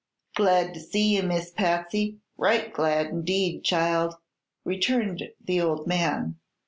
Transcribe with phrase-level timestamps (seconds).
[0.33, 4.15] "Glad to see ye, Miss Patsy; right glad 'ndeed, child,"
[4.65, 6.39] returned the old man.